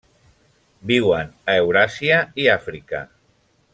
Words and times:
Viuen 0.91 1.29
a 1.53 1.57
Euràsia 1.65 2.19
i 2.45 2.49
Àfrica. 2.55 3.03